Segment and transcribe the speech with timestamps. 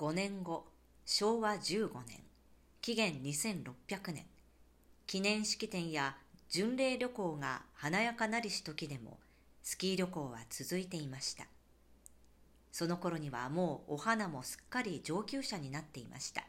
[0.00, 0.64] 5年後
[1.04, 2.20] 昭和15年
[2.80, 4.24] 紀元2600年
[5.06, 6.16] 記念式典や
[6.48, 9.18] 巡礼旅行が華やかなりし時でも
[9.62, 11.44] スキー旅行は続いていました。
[12.72, 16.44] その頃にはもうお花もすっかり上級者になっていました。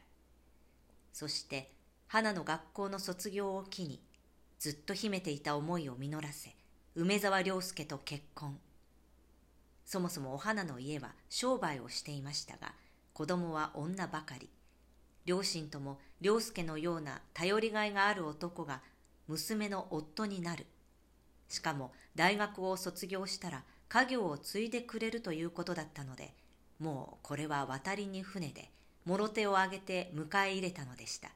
[1.12, 1.70] そして
[2.08, 4.00] 花の学校の卒業を機に
[4.60, 6.56] ずっと秘めていた思いを実らせ
[6.94, 8.58] 梅沢良介と結婚。
[9.84, 12.72] そもそもお花の家は商売をしていましたが
[13.22, 14.50] 子供は女ばかり。
[15.26, 18.80] 両親とも良介のような頼りがいがある男が
[19.28, 20.66] 娘の夫になる。
[21.48, 26.34] しかも大学を卒業したら家業を継いでくれるということだったので
[26.80, 28.70] もうこれは渡りに船で
[29.04, 31.28] もろ手を挙げて迎え入れたのでした。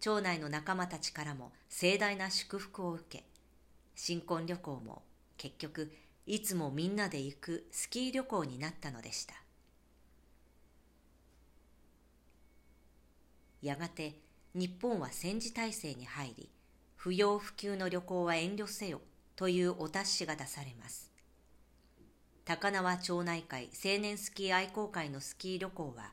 [0.00, 3.24] 町内の仲間たちからも盛大な祝福を受け
[3.94, 5.00] 新婚旅行も
[5.38, 5.90] 結局
[6.26, 9.45] いつもみんなで行くスキー旅行になったのでした。
[13.66, 14.14] やがて
[14.54, 16.48] 日本は戦時体制に入り
[16.94, 19.00] 不要不急の旅行は遠慮せよ
[19.34, 21.12] というお達しが出されます。
[22.44, 26.12] 高輪町内会青年スキー愛好会のスキー旅行は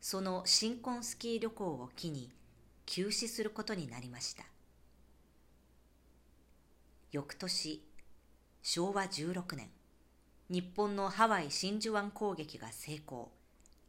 [0.00, 2.30] その新婚スキー旅行を機に
[2.86, 4.44] 休止することになりました。
[7.12, 7.82] 翌年
[8.62, 9.68] 昭和16年
[10.48, 13.30] 日本のハワイ真珠湾攻撃が成功。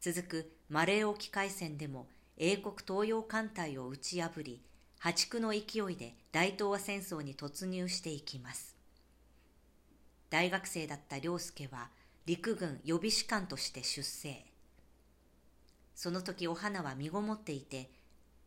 [0.02, 2.08] 続くマレー沖海戦でも
[2.42, 4.62] 英国東洋艦隊を打ち破り
[4.98, 8.78] 破竹の勢いで大東亜戦争に突入していきます。
[10.30, 11.90] 大学生だった良介は
[12.26, 14.46] 陸軍予備士官として出征。
[15.96, 17.90] その時お花は身ごもっていて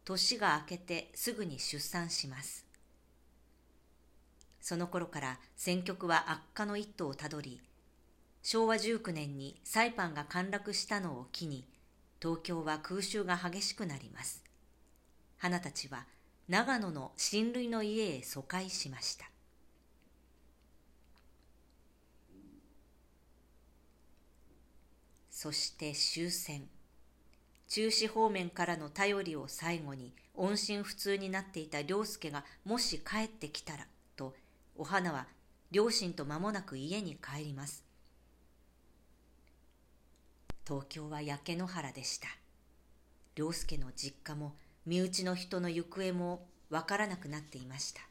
[0.06, 2.64] 年が明けてすぐに出産します。
[4.62, 7.60] その頃から戦局は悪化の一途をたどり
[8.42, 11.66] 昭和19年にサイパンが陥落したのを機に
[12.22, 14.44] 東京は空襲が激しくなります。
[15.38, 16.06] 花たちは
[16.48, 19.28] 長野の親類の家へ疎開しました。
[25.32, 26.68] そして終戦。
[27.66, 34.34] 中止方面からの頼りを最後に音信不通になっていた良介がもし帰ってきたらと
[34.76, 35.26] お花は
[35.72, 37.91] 両親と間もなく家に帰ります。
[40.66, 42.28] 東京は焼け野原でした。
[43.34, 44.54] 良介の実家も
[44.86, 48.02] 身内の人の行方もわからなくなっていました。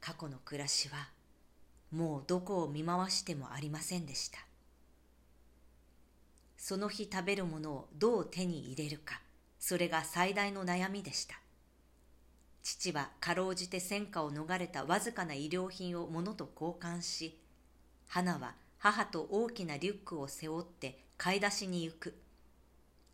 [0.00, 1.08] 過去の暮らしは
[1.90, 4.38] もうどこを見回してもありませんでした。
[6.56, 9.20] その日食べるものをどう手に入れるか
[9.58, 11.36] それが最大の悩みでした。
[12.62, 17.38] 父はかろうじて戦火を逃れたわずかな衣料品を物と交換し
[18.08, 18.54] 花は
[18.86, 22.14] 母と大きなリュックを背負って買い出しに行く。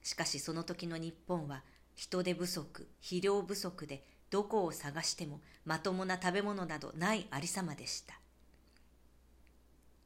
[0.02, 1.62] しかしその時の日本は
[1.94, 8.20] 人手不足、肥料不足でどこを探してもまともな食べ物などないありさまでした。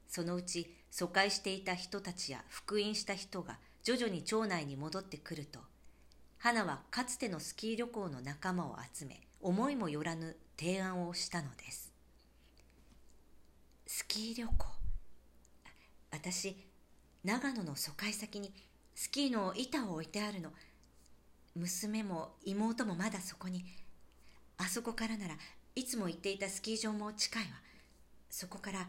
[0.07, 5.59] そのうち疎開していた人たちや復員した人が徐々に町内に戻ってくると、
[6.39, 11.93] 花はかつてのスキー旅行の仲間を集め、思いもよらぬ提案をしたのです。
[13.89, 14.76] スキー旅行
[16.11, 16.57] 私
[17.25, 18.53] 長野の疎開先に
[18.95, 20.51] スキーの板を置いてあるの。
[21.55, 23.65] 娘も妹もまだそこに。
[24.59, 25.35] あそこからなら
[25.75, 27.49] いつも行っていたスキー場も近いわ。
[28.31, 28.89] そこから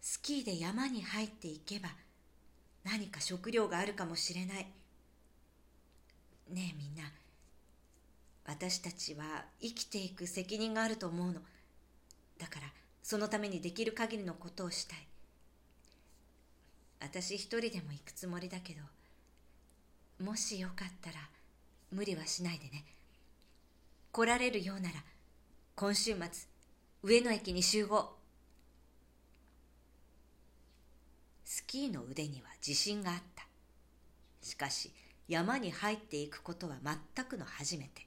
[0.00, 1.90] スキーで山に入っていけば
[2.84, 4.66] 何か食料があるかもしれない。
[6.50, 7.10] ねえみんな
[8.44, 11.40] 私たちは生きていく責任があると思うの。
[12.38, 12.66] だから
[13.02, 14.98] そのためにできる限りのことをしたい。
[17.00, 18.80] 私一人でも行くつもりだけど
[20.24, 21.16] もしよかったら
[21.90, 22.84] 無理はしないでね。
[24.12, 24.94] 来られるようなら
[25.74, 26.28] 今週末
[27.02, 28.12] 上野駅に集合。
[31.44, 33.44] スキーの腕には自信があった。
[34.42, 34.92] しかし
[35.26, 38.06] 山に入っていくことは全くの初めて。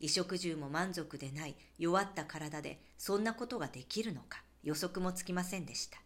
[0.00, 5.98] 衣食住も満足でない弱った体でそんなことができるのか予測もつきませんでした。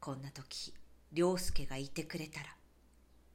[0.00, 0.72] こんな時
[1.12, 2.46] 良介がいてくれたら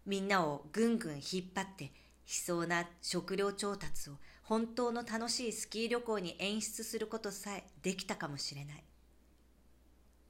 [0.06, 1.22] みんなをぐんぐん引っ
[1.54, 1.92] 張って悲
[2.26, 4.14] 壮な食料調達を
[4.44, 8.84] 本当の楽しいスキー旅行に演出することさえできたかもしれない。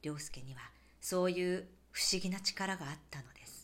[0.02, 0.60] 良介には
[1.00, 3.55] そういう不思議な力があったのです。